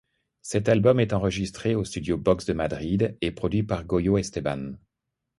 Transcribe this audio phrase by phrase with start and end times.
[0.41, 4.71] Cet album est enregistré aux studios Box de Madrid, et produit par Goyo Esteban.